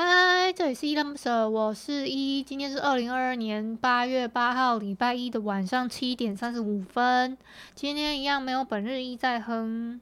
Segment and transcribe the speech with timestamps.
[0.00, 2.40] 嗨，这里是依依恋不舍，我是一。
[2.40, 7.36] 今天是二零二二年八月八号，礼拜一的晚上七点三十五分。
[7.74, 10.00] 今天一样没有本日一在哼，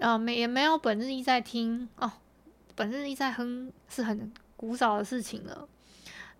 [0.00, 2.10] 呃，没也没有本日一在听哦。
[2.74, 5.68] 本日一在哼是很古早的事情了。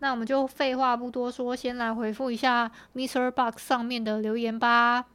[0.00, 5.06] 那我们就废话不多说，先来回复一下 MixerBox 上面的留言吧。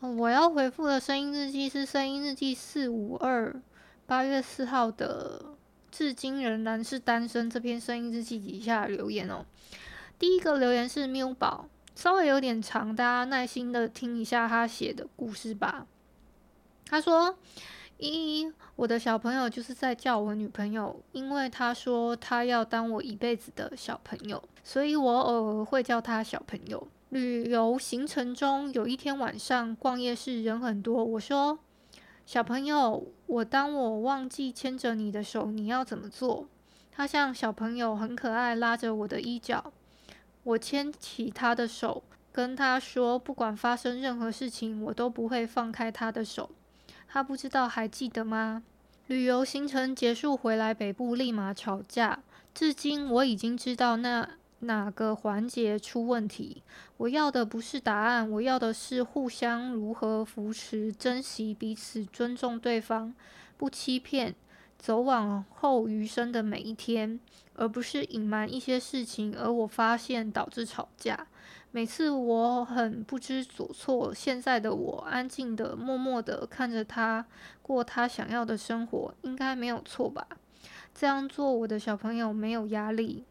[0.00, 3.54] 我要回复的声音日记是声音日记四五二
[4.04, 5.44] 八月四号的。
[5.92, 9.44] 至今仍然是单身这篇声音日记底下留言哦。
[10.18, 15.86] 第一个留言是缪宝，稍微有点长，大家耐心的听一下他写的故事吧。
[16.86, 17.36] 他说
[17.98, 26.88] ：“依依，我的小朋友就是在叫我女朋友，因为他说他要当我一辈子的小朋友，所以我偶尔会叫他小朋友。
[27.10, 31.58] 旅游行程中有一天晚上逛夜市，人很多，我说。”
[32.32, 36.48] 小朋友，我当我忘记牵着你的手，你要怎么做？
[36.90, 39.70] 他像小朋友很可爱，拉着我的衣角。
[40.42, 42.02] 我牵起他的手，
[42.32, 46.48] 跟他说，不管发生任何事情，我都不会放开他的手。
[47.06, 48.62] 他不知道，还记得吗？
[49.08, 52.20] 旅游行程结束回来北部，立马吵架。
[52.54, 54.26] 至今我已经知道那。
[54.62, 56.62] 哪个环节出问题？
[56.96, 63.12] 我要的不是答案，我要的是互相如何扶持、珍惜彼此、尊重对方，
[63.56, 64.34] 不欺骗，
[64.78, 67.18] 走往后余生的每一天，
[67.54, 69.36] 而不是隐瞒一些事情。
[69.36, 71.26] 而我发现导致吵架。
[71.72, 77.26] 每次我很不知所措，现在的我安静的、默默的看着他
[77.62, 80.26] 过他想要的生活，应该没有错吧？
[80.94, 83.24] 这样做，我的小朋友没有压力。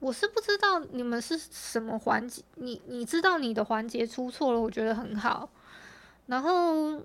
[0.00, 5.50] 我是不知道你们是什么环节，你你知道你的环节出错了，我觉得很好。
[6.26, 7.04] 然后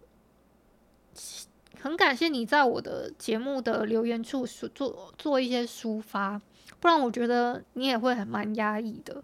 [1.82, 6.42] 很感谢你在我的节目的留言处做做一些抒发，
[6.80, 9.22] 不然我觉得你也会很蛮压抑的。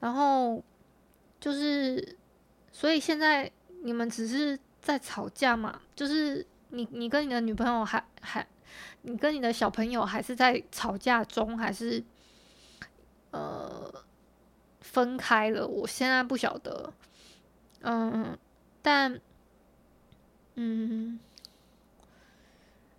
[0.00, 0.62] 然后
[1.40, 2.16] 就是，
[2.72, 3.50] 所以现在
[3.84, 5.80] 你们只是在吵架嘛？
[5.96, 8.46] 就是你你跟你的女朋友还还，
[9.00, 12.04] 你跟你的小朋友还是在吵架中，还是？
[13.32, 13.92] 呃，
[14.80, 16.92] 分开了，我现在不晓得，
[17.80, 18.38] 嗯，
[18.82, 19.18] 但，
[20.56, 21.18] 嗯，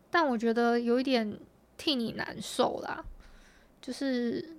[0.10, 1.40] 但我觉得有一点
[1.78, 3.06] 替你难受啦，
[3.80, 4.58] 就是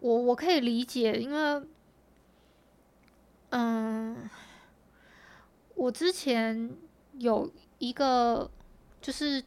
[0.00, 1.66] 我我可以理解，因为，
[3.50, 4.30] 嗯，
[5.74, 6.70] 我之前
[7.18, 8.50] 有一个
[9.02, 9.44] 就是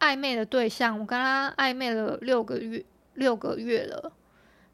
[0.00, 2.84] 暧昧的对象，我跟他暧昧了六个月。
[3.16, 4.12] 六个月了，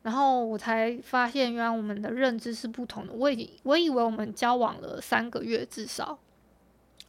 [0.03, 3.12] 然后我才发现，原来我们的认知是不同的。
[3.12, 6.19] 我以我以为我们交往了三个月至少，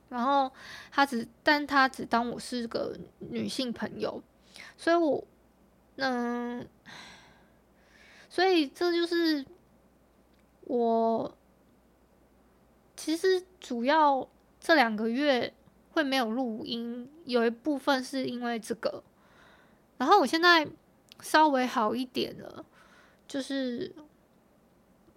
[0.09, 0.51] 然后
[0.91, 4.21] 他只，但他只当我是个女性朋友，
[4.77, 5.23] 所以我，
[5.95, 6.67] 嗯，
[8.29, 9.43] 所以这就是
[10.65, 11.35] 我
[12.95, 14.27] 其实主要
[14.59, 15.51] 这两个月
[15.93, 19.03] 会没有录音，有一部分是因为这个，
[19.97, 20.67] 然后我现在。
[21.21, 22.65] 稍微好一点了，
[23.27, 23.93] 就是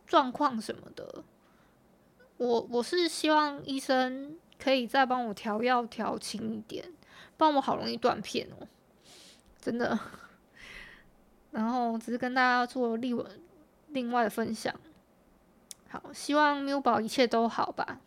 [0.07, 1.25] 状况什么的，
[2.37, 6.93] 我我是希望医生可以再帮我调药调轻一点，
[7.37, 8.67] 不然我好容易断片哦，
[9.61, 9.99] 真的。
[11.51, 13.25] 然后只是跟大家做另
[13.89, 14.75] 另外的分享，
[15.89, 18.01] 好，希望缪宝一切都好吧。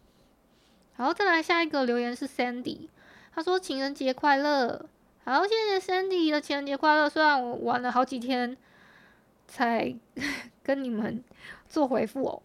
[0.95, 2.89] 然后，再来下一个留言是 Sandy，
[3.33, 4.85] 他说情人节快乐。
[5.25, 7.07] 好，谢谢 Sandy 的情人节快乐。
[7.07, 8.57] 虽然我玩了好几天
[9.47, 9.95] 才
[10.63, 11.23] 跟你们
[11.67, 12.41] 做回复哦。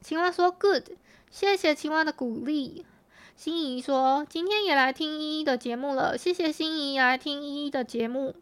[0.00, 0.92] 青蛙说 Good，
[1.30, 2.86] 谢谢青蛙的鼓励。
[3.36, 8.34] 心仪说今天也来听依依的节目了，谢谢心仪来听依依的节目。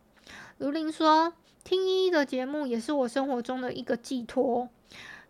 [0.58, 1.32] 卢林说
[1.64, 4.68] 听依依的节目也是我生活中的一个寄托，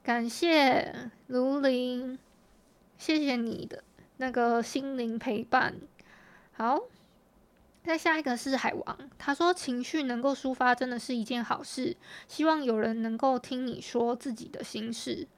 [0.02, 2.18] 感谢卢林，
[2.98, 3.82] 谢谢你的
[4.18, 5.76] 那个心灵陪伴。
[6.52, 6.82] 好。
[7.86, 11.96] 再下一个是海王，他说情绪能够抒发真的是一件好事，
[12.26, 15.28] 希望有人能够听你说自己的心事。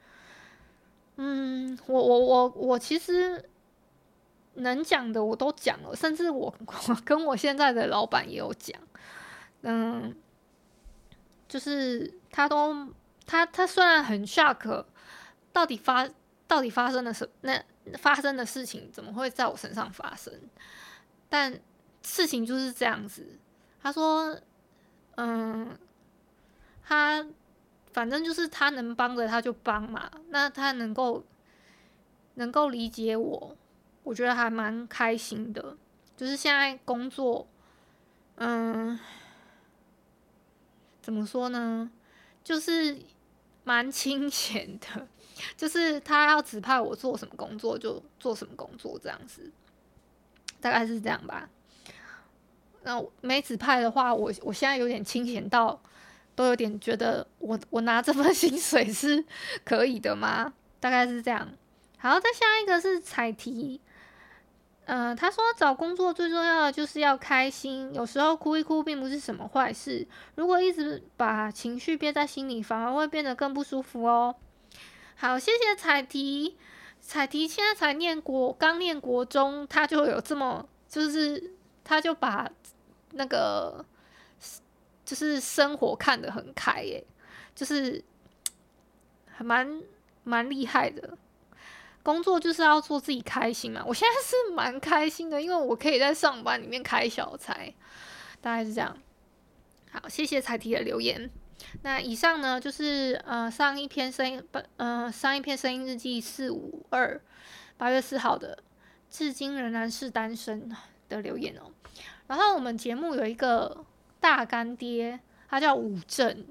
[1.17, 3.49] 嗯，我我我我其实
[4.55, 6.53] 能讲的我都讲了，甚至我
[6.89, 8.81] 我跟我现在的老板也有讲。
[9.61, 10.15] 嗯，
[11.47, 12.87] 就是他都
[13.25, 14.85] 他他虽然很 shock，
[15.53, 16.09] 到底发
[16.47, 17.63] 到底发生了什那
[17.97, 20.33] 发生的事情怎么会在我身上发生？
[21.27, 21.59] 但
[22.03, 23.39] 事情就是这样子。
[23.81, 24.39] 他说，
[25.15, 25.77] 嗯，
[26.83, 27.25] 他。
[27.91, 31.25] 反正就是他能帮的他就帮嘛，那他能够
[32.35, 33.57] 能够理解我，
[34.03, 35.75] 我觉得还蛮开心的。
[36.15, 37.47] 就是现在工作，
[38.35, 38.97] 嗯，
[41.01, 41.89] 怎么说呢？
[42.43, 42.95] 就是
[43.63, 45.07] 蛮清闲的，
[45.57, 49.51] 就是他要指派我做什么工作就做什么工作这样子，
[50.61, 51.49] 大概是这样吧。
[52.83, 55.79] 那没指派的话，我我现在有点清闲到。
[56.35, 59.21] 都有点觉得我我拿这份 薪水是
[59.65, 60.53] 可以的吗？
[60.79, 61.45] 大概是这样。
[61.97, 63.81] 好，再下一个是彩题。
[64.85, 70.07] 嗯、他说找工作最重要的就是要开心，有时候哭一哭并不是什么坏事。
[70.35, 74.33] 如果一直把情绪憋在心里，反而会变得更不舒服哦。
[75.15, 76.55] 好，谢谢彩题。
[77.01, 81.51] 彩题现在才念国，刚念国中，他就有这么，就是
[81.89, 82.47] 他就把
[83.13, 83.83] 那个。
[85.05, 87.03] 就是生活看得很开耶，
[87.55, 88.03] 就是
[89.25, 89.81] 还蛮
[90.23, 91.17] 蛮厉害的。
[92.03, 97.55] 工作就是要做自己开心嘛，我现在是蛮开心的，因为我可以在上班里面开小差，
[98.39, 98.95] 大概是这样。
[99.89, 101.27] 好，谢谢彩提的留言。
[101.81, 107.19] 那以上呢，就是呃上一篇声音本呃上一篇声音日记四五二
[107.77, 108.59] 八月四号的，
[109.09, 110.69] 至今仍然是单身
[111.09, 111.71] 的留言哦。
[112.29, 113.85] 然后我们节目有一个。
[114.21, 115.17] 大干爹，
[115.47, 116.45] 他叫武正，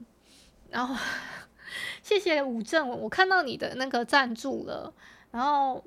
[0.70, 0.96] 然后
[2.02, 4.90] 谢谢武正，我看到你的那个赞助了，
[5.32, 5.84] 然后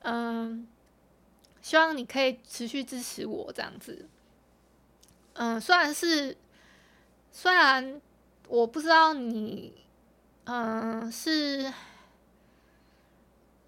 [0.00, 0.66] 嗯，
[1.62, 4.08] 希望你可以持续支持我这样子，
[5.34, 6.36] 嗯，虽然是
[7.30, 8.02] 虽然
[8.48, 9.72] 我不知道你
[10.46, 11.72] 嗯是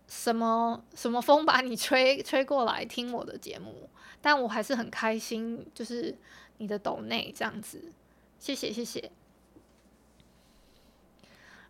[0.09, 3.89] 什么什么风把你吹吹过来听我的节目，
[4.29, 6.15] 但我还是很开心，就是。
[6.61, 7.93] 你的抖内这样子，
[8.41, 9.13] 谢谢谢谢。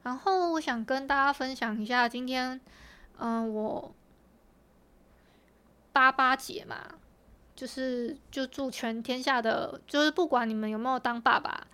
[0.02, 2.58] 然后我想跟大家分享一下，今天，
[3.19, 3.94] 嗯、我
[5.93, 6.94] 八八节嘛，
[7.55, 11.66] 就是就祝全天下的，就是不管你们有没有当爸爸，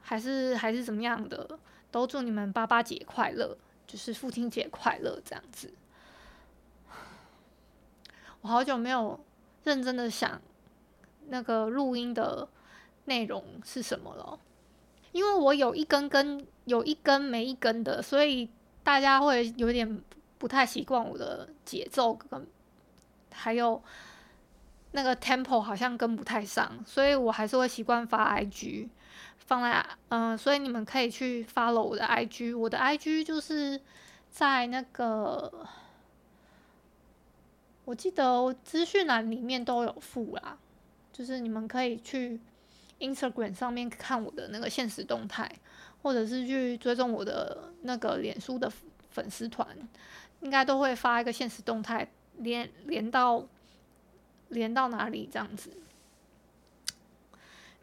[0.00, 1.58] 还是还是怎么样的，
[1.90, 5.74] 都祝你们八八节快乐，就是父亲节快乐这样子。
[8.42, 9.18] 我好久没有
[9.64, 10.40] 认真的想
[11.28, 12.48] 那个录音的。
[13.06, 14.38] 内容是什么了？
[15.10, 18.48] 因为我有一根根，有一根没一根的，所以
[18.84, 20.00] 大家会有点
[20.38, 22.46] 不太习惯我的节奏跟
[23.32, 23.82] 还有
[24.92, 28.88] 那个 tempo 好像跟不太上，所以我还是会习惯发 IG
[29.38, 33.80] 放在嗯、所以你们可以去 follow 我的 IG，我的 IG 就是
[34.30, 35.66] 在那个
[37.90, 40.56] 我记得资讯栏里面都有附啦，
[41.12, 42.38] 就是你们可以去。
[43.00, 45.50] Instagram 上面看我的那个限时动态，
[46.02, 48.70] 或者是去追踪我的那个脸书的
[49.08, 49.66] 粉丝团，
[50.42, 53.42] 应该都会发一个限时动态，连连到
[54.50, 55.70] 连到哪里这样子，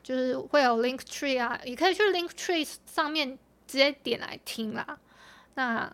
[0.04, 5.00] 就是会有 Link Tree 啊，也可以去 Link Tree 上面直接点来听啦，
[5.56, 5.92] 那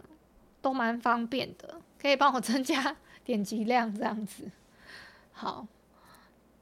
[0.64, 4.50] 都蛮方便的，可以帮我增加 点击量这样子。
[5.32, 5.68] 好，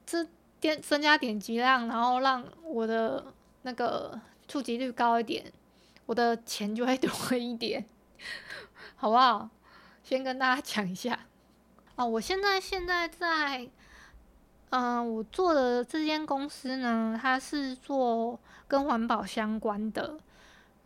[0.04, 0.28] 这。
[0.62, 4.16] 点增加点击量，然后让我的那个
[4.46, 5.52] 触及率高一点，
[6.06, 7.84] 我的钱就会多一点，
[8.94, 9.50] 好不好？
[10.04, 11.18] 先跟大家讲一下
[11.96, 13.68] 哦，我现在现在在，
[14.70, 20.16] 嗯、我做的这间公司呢，它是做跟环保相关的，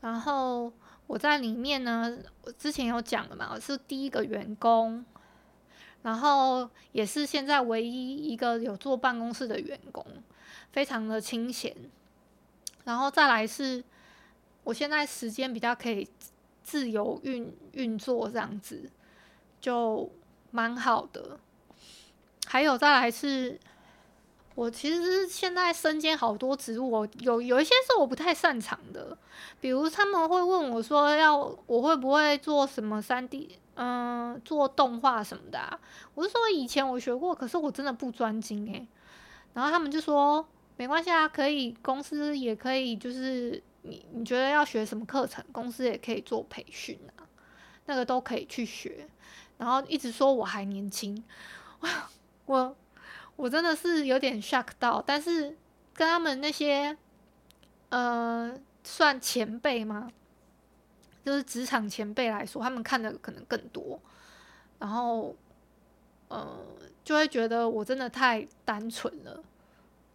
[0.00, 0.72] 然后
[1.06, 5.04] 我在里面呢，我之前有讲了嘛，我是第一个员工。
[6.02, 10.06] 然后也是现在唯一一个有坐办公室的员工，
[10.70, 11.74] 非常的清闲。
[12.84, 13.82] 然后再来是，
[14.62, 16.08] 我现在时间比较可以
[16.62, 18.88] 自由运运作，这样子
[19.60, 20.08] 就
[20.52, 21.40] 蛮好的。
[22.46, 23.58] 还有再来是，
[24.56, 29.16] 我其实现在身兼好多职务，我有有一些是我不太擅长的，
[29.60, 31.36] 比如他们会问我说，要
[31.66, 33.58] 我会不会做什么三 D，。
[33.78, 35.78] 嗯，做动画什么的啊，
[36.14, 38.88] 我是说以前我学过，可是我真的不专精诶。
[39.52, 40.48] 然后他们就说
[40.78, 47.28] 没关系啊，可以公司也可以，就是你你觉得要学什么课程，公司也可以做培训啊，
[47.84, 49.06] 那个都可以去学。
[49.58, 51.22] 然后一直说我还年轻，
[51.80, 51.90] 哇，
[52.46, 52.76] 我
[53.36, 55.56] 我真的是有点 shock 到，但是
[55.94, 56.96] 跟他们那些
[57.90, 58.52] 呃
[58.82, 60.10] 算前辈吗？
[61.24, 64.00] 就是职场前辈来说，他们看的可能更多，
[64.78, 65.34] 然后
[66.28, 66.58] 呃
[67.04, 69.42] 就会觉得我真的太单纯了，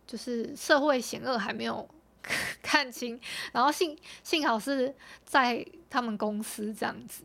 [0.07, 1.87] 就是社会险恶还没有
[2.61, 3.19] 看清，
[3.51, 7.23] 然后幸幸好是在他们公司这样子，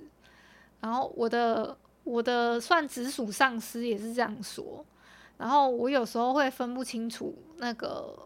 [0.81, 1.77] 然后我的。
[2.07, 4.87] 我的算直属上司也是这样说，
[5.39, 8.17] 然后我有时候会分不清楚那个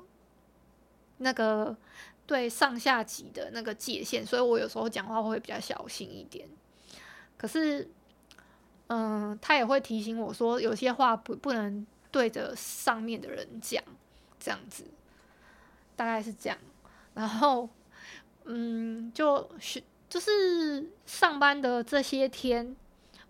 [1.18, 1.76] 那个
[2.26, 6.48] 对上下级的那个界限，所以我有时候讲话会比较小心一点。
[7.36, 7.88] 可是，
[8.88, 13.82] 嗯，他也会提醒我说，有些话不不能对着上面的人讲，
[14.38, 14.84] 这样子，
[15.96, 16.58] 大概是这样。
[17.14, 17.68] 然后，
[18.44, 22.76] 嗯，就是就是上班的这些天。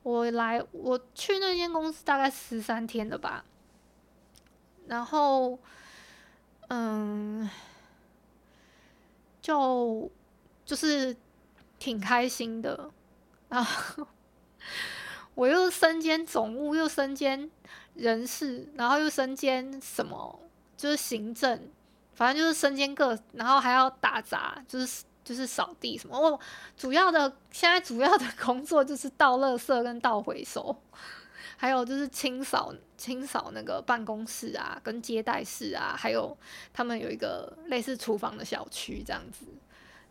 [0.02, 3.44] 我来，我去那间公司大概十三天了吧，
[4.90, 5.56] 然后，
[6.68, 7.48] 嗯，
[9.40, 10.10] 就
[10.66, 11.16] 就是
[11.78, 12.90] 挺开心的，
[13.48, 14.06] 然后
[15.34, 17.50] 我又身兼总务，又身兼
[17.94, 20.40] 人事，然后又身兼什么，
[20.76, 21.70] 就是行政，
[22.12, 25.04] 反正就是身兼各，然后还要打杂，就是。
[25.22, 26.40] 就是扫地什么，我
[26.76, 30.74] 主要的现在主要的工作就是倒垃圾跟倒回收，
[31.60, 36.34] 还有就是清扫清扫那个办公室啊，跟接待室啊，还有
[36.72, 39.44] 他们有一个类似厨房的小区这样子，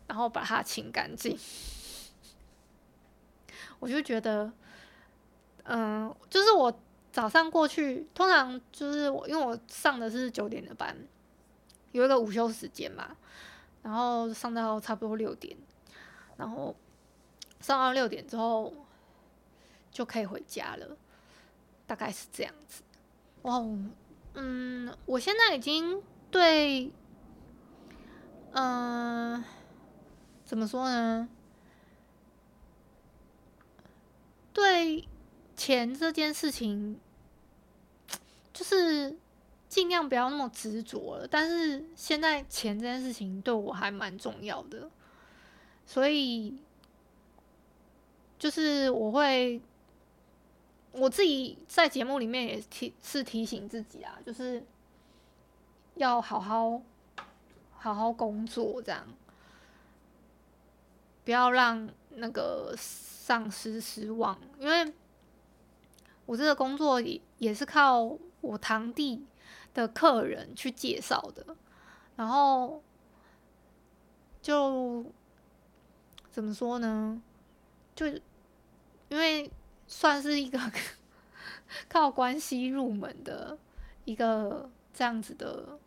[0.06, 1.36] 然后把它清干净。
[3.80, 4.52] 我就觉得，
[5.64, 6.72] 嗯，就是我
[7.10, 10.96] 早上过去，通常就是我因为我上的是九点的班，
[11.90, 13.16] 有一个午休时间嘛。
[13.82, 15.56] 然后上到差不多六点，
[16.36, 16.76] 然后
[17.60, 18.72] 上到六点之后
[19.90, 20.96] 就可以回家了，
[21.90, 22.84] 大概是这样子。
[23.42, 23.60] 哇，
[24.34, 26.92] 嗯，我现在已经对，
[28.52, 29.42] 嗯、
[30.44, 31.28] 怎么说呢？
[34.52, 35.08] 对
[35.56, 37.00] 钱这件事情，
[38.52, 39.18] 就是。
[39.70, 44.90] 尽量不要那么执着了，但是现在钱这件事情对我还蛮重要的，
[45.86, 46.60] 所以
[48.36, 49.62] 就是我会
[50.92, 54.64] 我自己在节目里面也提是提醒自己啊，就是
[55.94, 56.82] 要好好
[57.72, 59.06] 好好工作，这样
[61.24, 64.92] 不要让那个上司失望，因为
[66.26, 69.26] 我这个工作也也是靠我堂弟。
[69.72, 71.56] 的客人去介绍的，
[72.16, 72.82] 然后
[74.42, 75.04] 就
[76.28, 77.22] 怎么说呢？
[77.94, 78.08] 就
[79.08, 79.48] 因为
[79.90, 80.56] 算是一个
[81.90, 83.58] 靠关系入门的
[84.04, 85.78] 一个这样子的，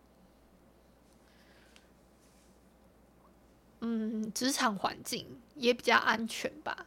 [3.79, 6.85] 嗯，职场环境也比较安全吧，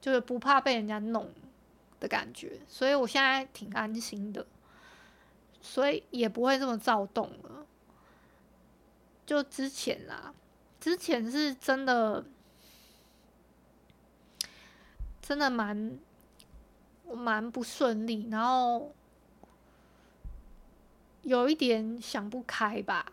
[0.00, 1.30] 就是不怕被人家弄
[2.00, 4.46] 的感觉，所以我现在挺安心的。
[5.60, 7.66] 所以也不会这么躁动了。
[9.24, 10.34] 就之前啦，
[10.78, 12.22] 之前是真的，
[15.22, 15.98] 真的蛮
[17.14, 18.92] 蛮不顺利，然后
[21.22, 23.12] 有一点想不开吧。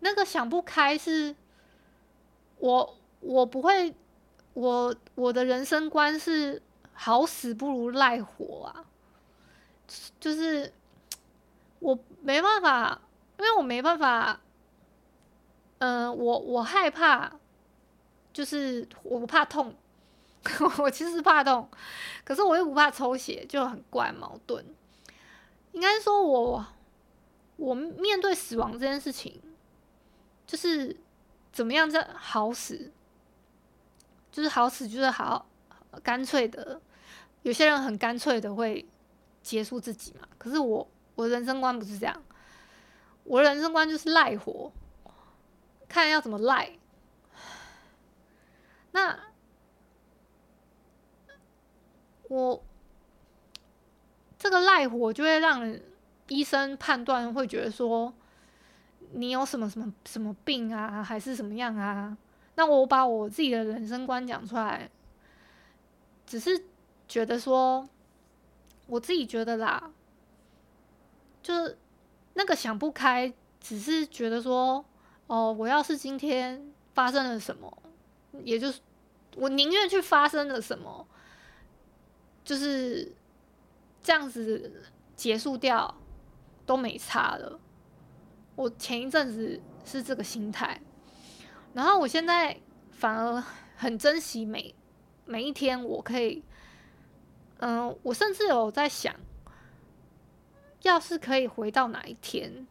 [0.00, 1.34] 那个想不开是，
[2.58, 3.94] 我我不会，
[4.54, 8.84] 我我的人生观是好死不如赖活啊，
[10.18, 10.72] 就是。
[11.80, 13.00] 我没办法，
[13.38, 14.40] 因为我没办法。
[15.78, 17.30] 嗯、我我害怕，
[18.32, 19.72] 就是我不怕痛。
[20.78, 21.68] 我其实怕痛，
[22.24, 24.64] 可是我又不怕抽血，就很怪矛盾。
[25.72, 26.64] 应该说我
[27.56, 29.40] 我面对死亡这件事情，
[30.46, 30.96] 就是
[31.52, 32.90] 怎么样叫好死，
[34.32, 35.46] 就是好死，就是好
[36.02, 36.80] 干脆的。
[37.42, 38.86] 有些人很干脆的会
[39.42, 40.88] 结束自己嘛，可是我。
[41.14, 42.22] 我的人生观不是这样，
[43.24, 44.70] 我的人生观就是赖活，
[45.88, 46.78] 看要怎么赖。
[48.92, 49.18] 那
[52.28, 52.62] 我
[54.38, 55.78] 这个赖活就会让
[56.28, 58.12] 医生判断，会觉得说
[59.12, 62.16] 你有什么什么什么病啊，还是什么样啊？
[62.54, 64.90] 那我把我自己的人生观讲出来，
[66.26, 66.64] 只是
[67.06, 67.88] 觉得说，
[68.86, 69.90] 我自己觉得啦。
[71.40, 71.78] 就是
[72.34, 74.84] 那个想不开，只是觉得说，
[75.28, 77.72] 哦，我要是今天发生了什么，
[78.42, 78.80] 也就是
[79.36, 81.06] 我宁愿去发生了什么，
[82.48, 83.12] 就是
[84.02, 84.82] 这样子
[85.14, 85.94] 结束掉
[86.64, 87.60] 都没差了。
[88.56, 90.80] 我前一阵子是这个心态，
[91.74, 92.58] 然后我现在
[92.90, 93.44] 反而
[93.76, 94.74] 很珍惜每
[95.26, 96.42] 每一天，我可以，
[97.58, 99.14] 嗯、我甚至有在想，
[100.80, 102.66] 要是可以回到哪一天，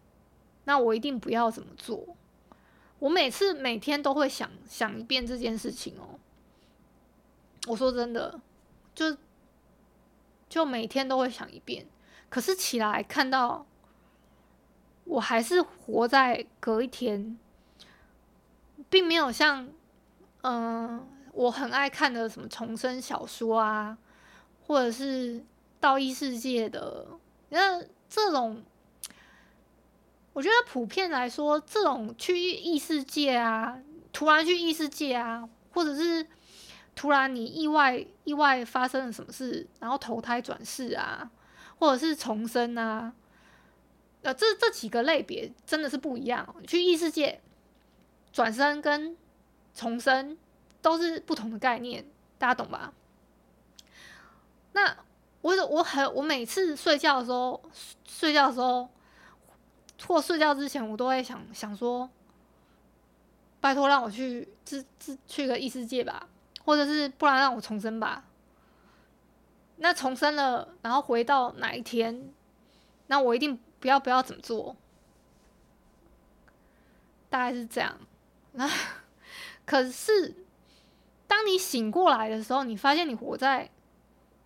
[0.63, 2.17] 那我一定不要怎么做。
[2.97, 6.17] 我每次每天都会想想一遍这件事情哦。
[7.67, 8.41] 我说真的，
[8.95, 9.15] 就
[10.49, 11.85] 就每天都会想一遍，
[12.29, 13.65] 可是起来看到。
[15.09, 17.39] 我还是活在隔一天，
[18.89, 19.69] 并没有像，
[20.41, 23.97] 嗯、我很爱看的什么重生小说啊，
[24.65, 25.41] 或者是
[25.79, 27.07] 到异世界的，
[27.47, 28.61] 那这种，
[30.33, 33.79] 我觉得普遍来说，这种去异世界啊，
[34.11, 36.27] 突然去异世界啊，或者是
[36.97, 41.29] 突然你意外意外发生了什么事，然后投胎转世啊，
[41.77, 43.13] 或者是重生啊。
[44.23, 46.59] 呃，这这几个类别真的是不一样哦。
[46.67, 47.39] 去异世界
[48.33, 49.15] 转生跟
[49.75, 50.35] 重生
[50.81, 52.03] 都是不同的概念，
[52.39, 52.91] 大家懂吧？
[54.73, 54.97] 那
[55.41, 57.61] 我我很我每次睡觉的时候，
[58.07, 58.89] 睡觉的时候
[60.07, 62.09] 或睡觉之前，我都会想想说，
[63.61, 66.27] 拜托让我去自自去个异世界吧，
[66.67, 68.25] 或者是不然让我重生吧。
[69.77, 72.29] 那重生了，然后回到哪一天，
[73.07, 73.59] 那我一定。
[73.79, 74.75] 不要不要怎么做？
[77.29, 77.95] 大概是这样。
[78.53, 78.67] 那
[79.67, 80.33] 可是，
[81.27, 83.69] 当你醒过来的时候，你发现你活在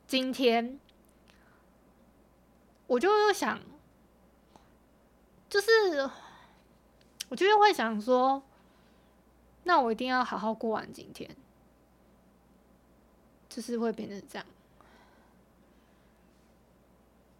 [0.05, 0.77] 今天，
[2.87, 3.57] 我就会想，
[5.49, 5.69] 就是
[7.29, 8.43] 我就会想说，
[9.63, 11.33] 那我一定要好好过完今天，
[13.51, 14.47] 就是会变成这样。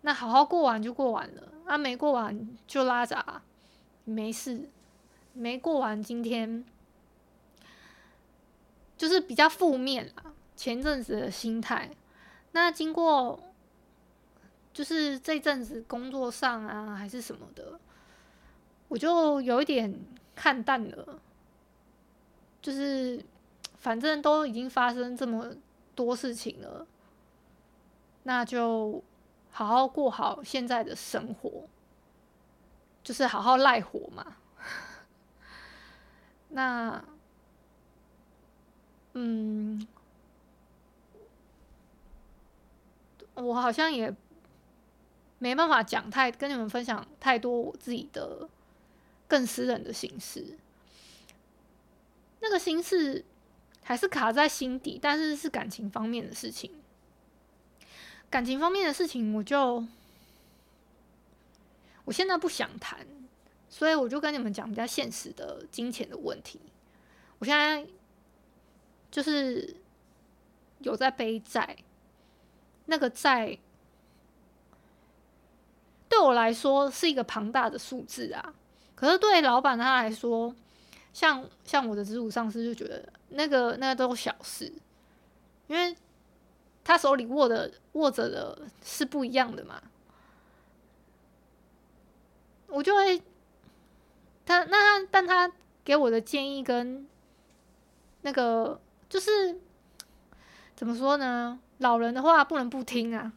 [0.01, 3.41] 那好好过完就过完了，啊，没过完就拉闸，
[4.03, 4.67] 没事，
[5.31, 6.65] 没过完今天
[8.97, 10.33] 就是比较负面啦。
[10.57, 11.89] 前阵子的心态，
[12.51, 13.41] 那经过
[14.73, 17.79] 就是这阵子工作上啊，还是什么的，
[18.89, 19.97] 我就有一点
[20.35, 21.19] 看淡了。
[22.61, 23.23] 就是
[23.77, 25.55] 反正都已经发生这么
[25.95, 26.85] 多事情了，
[28.23, 29.03] 那就。
[29.53, 31.67] 好好过好现在的生活，
[33.03, 34.37] 就是好好赖活嘛。
[36.47, 37.03] 那，
[39.11, 39.85] 嗯，
[43.33, 44.15] 我好像也
[45.37, 48.47] 没办法讲太跟你们分享太多我自己的
[49.27, 50.57] 更私人的心事。
[52.39, 53.25] 那个心事
[53.83, 56.71] 还是卡在心底，但是是感情方面的事情。
[58.29, 59.83] 感情方面的事情，我就
[62.05, 63.05] 我现在不想谈，
[63.69, 66.59] 所以我就跟你们讲比较现实的金钱的问题。
[67.39, 67.85] 我现在
[69.09, 69.75] 就是
[70.79, 71.75] 有在背债，
[72.85, 73.57] 那个债
[76.07, 78.53] 对我来说是一个庞大的数字啊。
[78.95, 80.55] 可是对老板他来说，
[81.11, 84.71] 像像我的直属上司就觉得那个那个都小事，
[85.67, 85.95] 因为。
[86.83, 89.79] 他手里握的握着的是不一样的嘛？
[92.65, 93.21] 我就会
[94.47, 95.51] 他那他但他
[95.85, 97.07] 给我的建议跟
[98.23, 99.59] 那个就是
[100.75, 101.59] 怎么说呢？
[101.77, 103.31] 老人的话不能不听啊，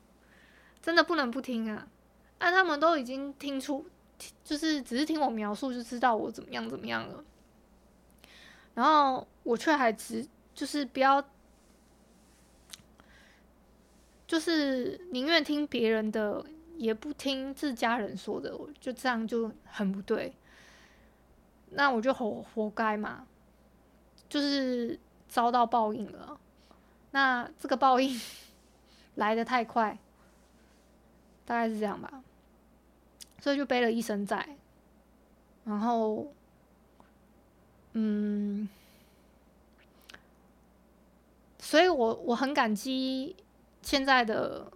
[0.80, 1.86] 真的不能不听啊！
[2.38, 3.84] 但他们都已经听出，
[4.42, 7.22] 就是只是听我描述就知道我怎么样怎么样了，
[8.74, 11.24] 然后我却还只就是不要。
[14.26, 16.44] 就是宁愿听别人的，
[16.78, 20.34] 也不听自家人说的，就这样就很不对。
[21.70, 23.26] 那我就活活该嘛，
[24.28, 26.40] 就是遭到报应了。
[27.10, 28.18] 那这个报应
[29.16, 29.96] 来的太快，
[31.44, 32.24] 大概是这样吧。
[33.40, 34.56] 所以就背了一身债，
[35.64, 36.32] 然后，
[37.94, 38.68] 嗯，
[41.58, 43.34] 所以我我很感激。
[43.82, 44.72] 现在的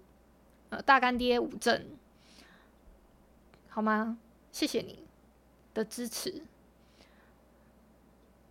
[0.69, 1.87] 呃大干爹吴正，
[3.71, 4.19] 好吗？
[4.53, 5.03] 谢谢你
[5.73, 6.43] 的支持。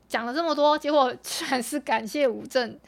[0.10, 2.80] 讲了这么多，结果居然是感谢吴正，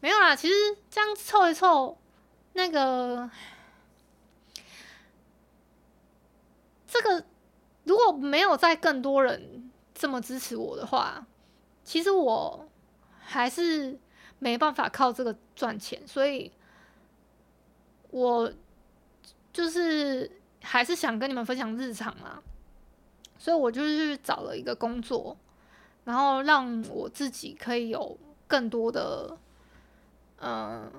[0.00, 0.36] 没有啦。
[0.36, 0.54] 其实
[0.90, 1.96] 这样凑一凑，
[2.52, 3.30] 那个
[6.86, 7.24] 这个
[7.84, 9.65] 如果没有在更多人
[9.98, 11.26] 这么支持我的话，
[11.82, 12.68] 其实我
[13.18, 13.98] 还是
[14.38, 16.52] 没办法靠这个赚钱，所以
[18.10, 18.52] 我
[19.52, 20.30] 就是
[20.62, 22.42] 还是想跟你们分享日常嘛，
[23.38, 25.34] 所以我就是找了一个工作，
[26.04, 29.38] 然后让我自己可以有更多的，
[30.40, 30.92] 嗯，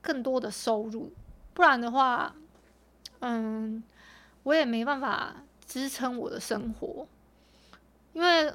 [0.00, 1.12] 更多的收入，
[1.52, 2.34] 不然的话，
[3.20, 3.82] 嗯，
[4.44, 7.06] 我也没办法支撑我的生活，
[8.18, 8.52] 因为，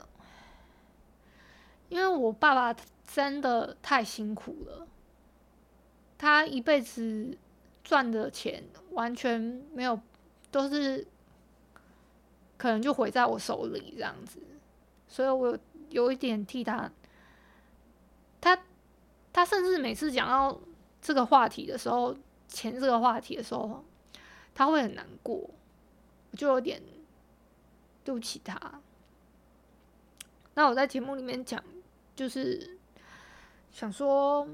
[1.88, 2.76] 因为我爸爸
[3.08, 4.86] 真的太辛苦了，
[6.18, 7.38] 他一辈子
[7.82, 9.40] 赚的钱完全
[9.74, 9.98] 没有，
[10.52, 11.08] 都是
[12.58, 14.42] 可能就毁在我手里这样子，
[15.08, 16.92] 所以我有，一点替他，
[18.42, 18.60] 他
[19.32, 20.60] 他甚至每次讲到
[21.02, 22.14] 这个话题的时候，
[22.50, 23.82] 钱这个话题的时候，
[24.54, 25.36] 他会很难过，
[26.32, 26.84] 我就有点
[28.04, 28.82] 对不起他。
[30.56, 31.64] 那我在节目里面讲。
[32.16, 32.78] 就是
[33.72, 34.48] 想说，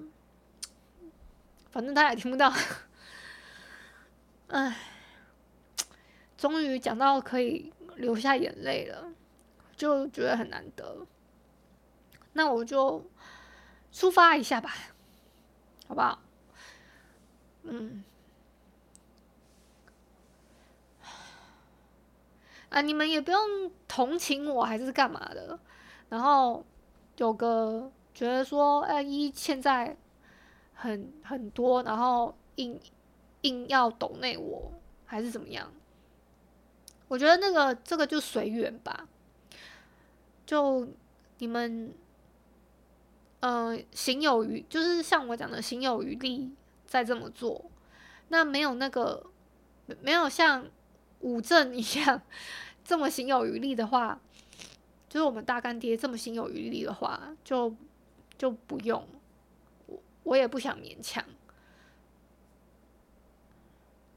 [1.72, 2.50] 反正他也听不到。
[4.48, 4.78] 哎，
[6.38, 9.12] 终于讲到可以流下眼泪了，
[9.76, 11.06] 就觉得很难得。
[12.32, 13.06] 那我就
[13.92, 14.74] 抒发一下吧，
[15.90, 16.22] 好不好？
[17.64, 18.06] 嗯。
[22.70, 25.60] 啊，你们也不用同情我，还是干嘛的？
[26.10, 26.66] 然后。
[27.18, 29.98] 有个觉得说，哎，一现在
[30.74, 32.80] 很很多，然后硬
[33.42, 34.72] 硬要抖内我，
[35.06, 35.70] 还是怎么样？
[37.10, 39.06] 我觉得那个这个就随缘吧。
[40.46, 40.88] 就
[41.40, 41.94] 你们，
[43.42, 46.56] 嗯、行有余，就是像我讲的，行有余力
[46.88, 47.66] 再这么做。
[48.30, 49.26] 那没有那个，
[50.02, 50.66] 没有像
[51.20, 52.22] 五正一样
[52.86, 54.22] 这么行有余力的话。
[55.10, 57.76] 就是我们大干爹这么心有余力的话，就
[58.38, 59.04] 就不用，
[59.88, 61.26] 我我也不想勉强，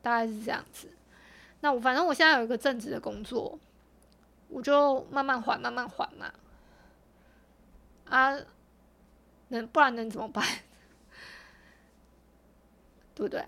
[0.02, 0.90] 大概是这样子。
[1.62, 3.58] 那我反正我现在有一个正职的工作，
[4.50, 6.30] 我就慢慢还，慢慢还嘛。
[8.04, 8.38] 啊，
[9.48, 10.46] 能不然能怎么办？
[13.14, 13.42] 对不对？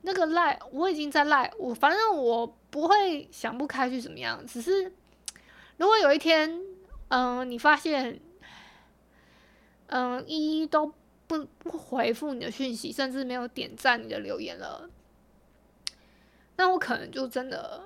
[0.00, 4.90] 那个赖我已经在赖我，反正我不会想不开去怎么样，只是。
[5.78, 6.60] 如果有一天，
[7.08, 8.20] 嗯、你发现，
[9.86, 10.92] 嗯、一一都
[11.26, 14.90] 不不回复你的讯息，甚至没有点赞你的留言了，
[16.56, 17.84] 那我可能就真的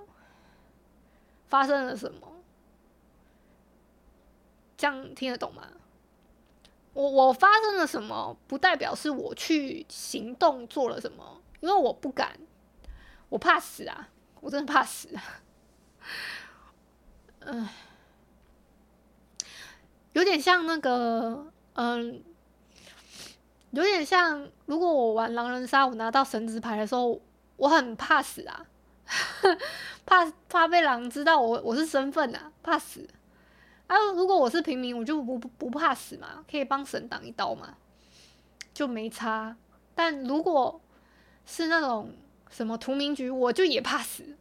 [1.46, 2.28] 发生了什么？
[4.76, 5.68] 这样听得懂吗？
[6.94, 12.38] 我我发生了什么，不代表是我去行动做了什么，因为我不敢，
[13.28, 14.08] 我怕死啊，
[14.40, 15.08] 我真的怕死。
[17.46, 17.68] 嗯，
[20.12, 22.22] 有点像那个，嗯，
[23.70, 24.48] 有点像。
[24.66, 27.20] 如果我玩狼人杀，我拿到神职牌的时候，
[27.56, 28.64] 我很怕死啊，
[30.06, 33.06] 怕怕被狼知道我我是身份啊，怕死。
[33.88, 37.76] 啊，如果我是平民，我就不不不怕死嘛，可以帮神挡一刀嘛，
[38.72, 39.54] 就没差。
[39.94, 40.80] 但如果
[41.44, 42.14] 是那种
[42.48, 44.38] 什么屠民局，我就也怕死，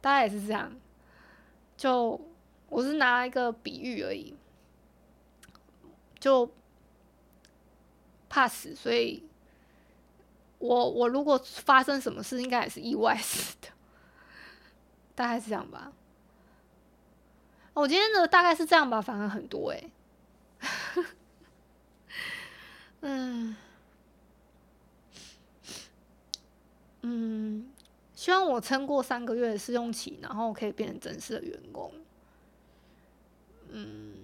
[0.00, 0.70] 大概也是这样，
[1.76, 2.20] 就。
[2.74, 4.34] 我是拿一个比喻而已，
[6.18, 6.50] 就
[8.28, 9.22] 怕死，所以
[10.58, 13.68] 我我如果发生什么事，应该也是意外死的，
[15.14, 15.92] 大概是这样吧。
[17.74, 19.84] 我今天的大概是这样吧，反而很多哎、
[23.02, 23.54] 嗯
[27.02, 27.72] 嗯，
[28.16, 31.92] 希望我撑过三个月的试用期，然后可以变成正式的员工。
[33.76, 34.14] 嗯，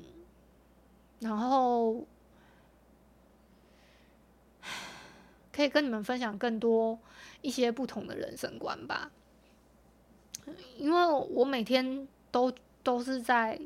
[1.19, 2.07] 然后
[5.53, 6.97] 可以跟你们分享更多
[7.43, 9.11] 一些不同的人生观吧，
[10.77, 12.53] 因为我每天都
[12.85, 13.61] 都是在，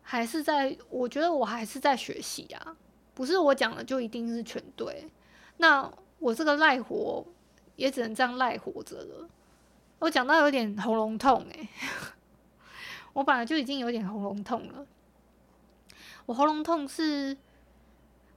[0.00, 2.76] 还是在，我觉得我还是在学习啊，
[3.14, 5.10] 不是我讲的就一定是全对，
[5.56, 7.26] 那我这个赖活
[7.74, 9.28] 也只能这样赖活着了，
[9.98, 11.68] 我讲到有点喉咙痛诶、欸。
[13.18, 14.86] 我本来就已经有点喉咙痛了。
[16.24, 17.36] 我喉咙痛是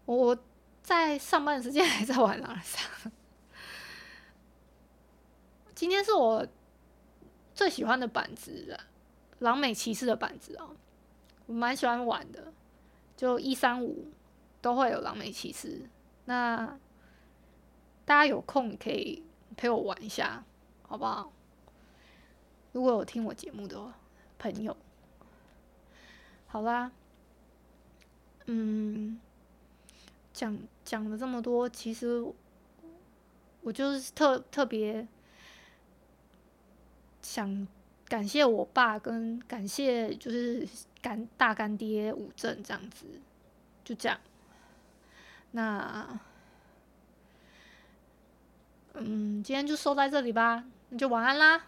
[0.06, 0.36] 我
[0.82, 2.90] 在上班的时间还在玩狼人杀。
[5.76, 6.48] 今天是我
[7.54, 8.80] 最喜欢的板子了，
[9.38, 10.76] 狼美骑士的板子哦，
[11.46, 12.52] 我蛮喜欢玩的。
[13.16, 14.12] 就一三五
[14.64, 15.88] 都会有狼美骑士，
[16.26, 16.80] 那
[18.04, 19.24] 大家有空可以
[19.56, 20.44] 陪我玩一下，
[20.82, 21.32] 好不好？
[22.72, 23.94] 如果有听我节目的话。
[24.42, 24.76] 朋友。
[26.48, 26.92] 好啦，
[28.48, 29.20] 嗯，
[30.34, 32.26] 讲讲了这么多，其实
[33.62, 35.08] 我就是特特别
[37.22, 37.68] 想
[38.06, 40.68] 感谢我爸，跟感谢就是
[41.02, 43.06] 干大干爹吴正这样子，
[43.84, 44.20] 就这样。
[45.52, 46.20] 那，
[48.96, 51.68] 嗯，今天就收在这里吧，那就晚安啦。